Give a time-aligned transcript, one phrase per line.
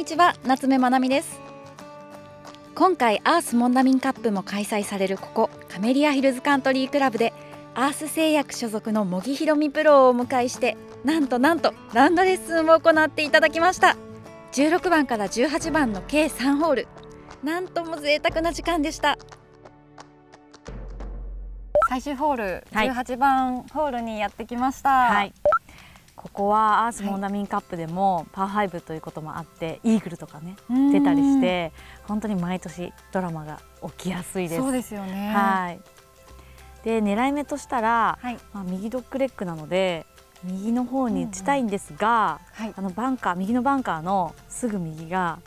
[0.00, 1.38] にちは夏目まなみです。
[2.74, 7.34] 今回アースモンダミンカップも開催されるここカメリアヒルズカントリークラブで
[7.74, 13.94] アース製薬所属の茂木ひろみプロをお迎えしてなんとなんとラウンドレッスンを行っていただきました。
[14.52, 16.88] 16番から18番の計3ホール。
[17.44, 19.18] なんとも贅沢な時間でした。
[21.90, 25.34] 最終ホール、はい、18番ホールにやってきました、はい、
[26.40, 30.56] ここはアースモンダミンカップでもパー5ということもあってイーグルとかね
[30.90, 31.70] 出たりして
[32.04, 33.60] 本当に毎年ドラマが
[33.98, 34.62] 起きやすいです。
[34.62, 35.34] そうですよね。
[35.34, 35.80] はい。
[36.82, 40.06] で狙い目としたら、はい、まあ、右ドッグレッグなので
[40.42, 42.64] 右の方に打ちたいんですが、うん。
[42.64, 45.40] うんはい、あのバンカー右のバンカーのすぐ右が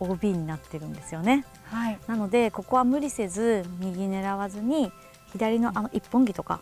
[0.00, 4.90] OB になってるんですよね、はい、なのでここは無理せず右狙わずに
[5.32, 6.58] 左のあの一本木とか。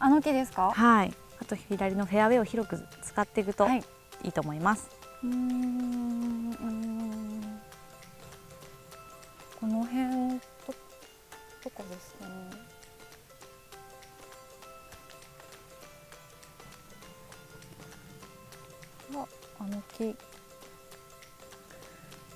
[0.00, 0.72] あの木ですか？
[0.72, 3.82] はいあと左のフェアウェイを広く使っていくとい。
[4.22, 4.88] いと思います、
[5.22, 6.52] はい、うん。
[9.60, 10.74] この辺と
[11.62, 12.26] とかですね。
[19.58, 20.10] あの木。
[20.10, 20.14] っ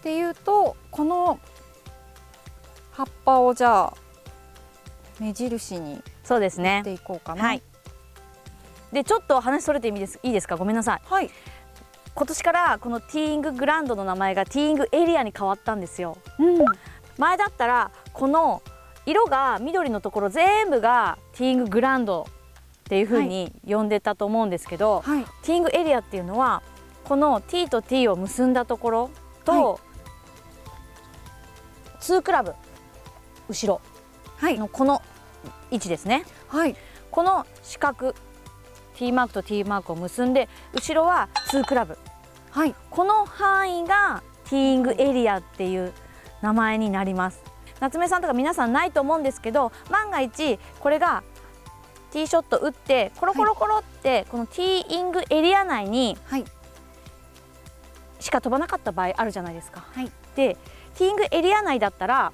[0.03, 1.41] ていうとこの
[2.92, 3.95] 葉っぱをじゃあ
[5.19, 6.83] 目印にそうですね。
[6.84, 7.42] ていこうかな。
[7.45, 7.62] はい、
[8.92, 10.56] でちょっと話それていいですいいですか？
[10.56, 11.00] ごめんなさい。
[11.05, 11.31] はい。
[12.14, 16.19] 今年からこのティーインググランドの名前がティーイングエリアに変わったんですよ。
[16.39, 16.64] うん、
[17.17, 18.62] 前だったらこの
[19.06, 26.62] 色が緑のところ全部がティーインググランドっていう風に呼んでたと思うんですけど、はい、ティーイングエリアっていうのは
[27.05, 29.11] この T と T を結んだところ
[29.45, 29.78] と、は
[31.98, 32.55] い、2クラブ
[33.48, 33.80] 後ろ
[34.42, 35.02] のこの
[35.70, 36.75] 位置ですね、はい、
[37.11, 38.14] この四角
[38.99, 41.97] T マークと T マークを結んで後ろは2クラブ、
[42.51, 45.92] はい、この範囲がティーイングエリアっていう
[46.42, 47.41] 名前になります。
[47.79, 51.23] 夏目さんとか皆さんないと思うんですけど万が一これが
[52.11, 56.19] ティーショット打ってコロコロコロってこのティーイングエリア内に
[58.19, 59.87] しか飛ばなかった場合あるじゃないですか。
[59.92, 60.57] はい、で
[60.97, 62.33] ティーイングエリア内だったら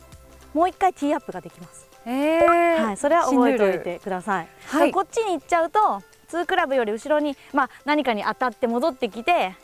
[0.55, 1.87] もう一回ティーアップができます。
[2.07, 4.49] えー、はい、それは覚えておいてください。
[4.69, 9.55] はい、こっちに行っちゃうと2クラブより後ろに、まあ、何かに当たって戻ってきて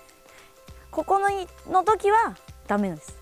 [0.91, 1.29] ここの
[1.71, 3.19] の時はダメです。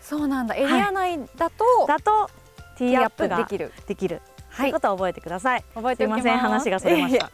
[0.00, 0.54] そうなんだ。
[0.54, 2.30] エリア内だと、はい、だと
[2.76, 3.72] ティーアップができる。
[3.86, 5.64] できる、はい、ということは覚えてください。
[5.74, 6.06] 覚えてす。
[6.06, 7.30] みません話がそれました。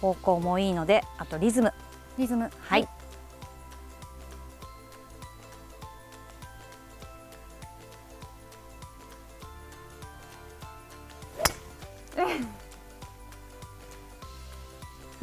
[0.00, 1.72] 方向もいいのであとリズム。
[2.18, 2.50] リズム。
[2.60, 2.88] はい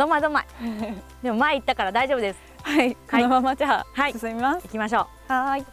[0.02, 0.46] どんまいどんまい。
[1.22, 2.40] でも前行ったから大丈夫です。
[2.64, 4.64] はいこのままじゃあ、はい、進みます。
[4.64, 5.32] 行きましょう。
[5.32, 5.66] はい。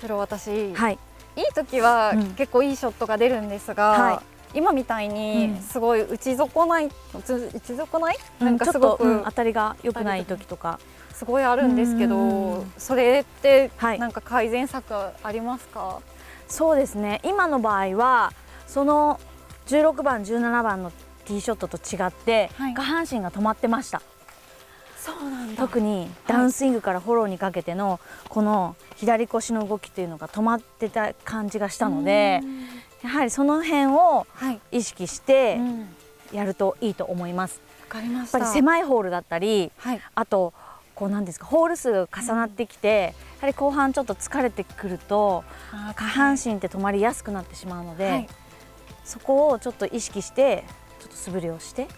[0.00, 0.98] プロ私はい。
[1.36, 4.12] いい時は結構いいショットが出るんですが、は
[4.54, 10.80] い、今みたいにすごい打ち損ない、うん、打ち損ない、うん、なんかすごく、うん、当たりが良くない時とか。
[11.12, 16.02] すごいあるんですけどそれってなんか改善策ありますか、はい、
[16.48, 17.20] そうですね。
[17.22, 18.32] 今の場合は
[18.66, 19.20] その
[19.66, 20.90] 16番17番の
[21.24, 24.02] ティーショットと違って、はい、下半身が止まってました。
[24.98, 32.40] そうなん特にダウンスイングからフォローにかけてのこの左腰の動きというのが止まってた感じがしたので
[33.02, 34.28] やはりその辺を
[34.70, 35.58] 意識して
[36.32, 37.60] やるといいと思います。
[37.88, 40.54] はい、やっぱり狭いホールだったり、はい、あと
[40.94, 45.42] こうなんですかホール数が重なってきて、やはり後半ちょっと疲れてくると
[45.96, 48.28] 下半身って止まりやすくなってしまうので、はい、
[49.04, 50.64] そこをちょっと意識して
[51.02, 51.88] ちょっと素振りをして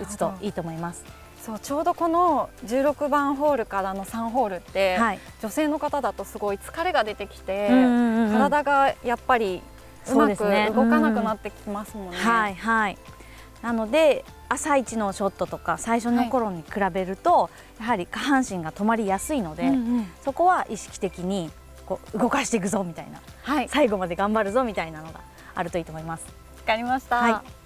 [0.00, 1.04] 打つといいと思います。
[1.42, 7.68] そうちょうどこの16番ホールからの3ホールって、はい、女性の方だとすごい疲れが出てきて、
[8.30, 9.62] 体がやっぱり
[10.10, 10.44] うまく動
[10.88, 12.18] かなくなってきますもんね。
[12.18, 12.98] うん、はい、はい、
[13.62, 21.50] なので朝一のショットとか最初の頃に比べると、はい、やはり下半身が止まりやすいので、うんうん、そこは意識的に
[21.86, 25.20] こう動かしていくぞみたいな、はい、最後まで頑張るぞみたいなのが
[25.54, 26.26] あるといいと思います。
[26.26, 27.59] わかりました、はい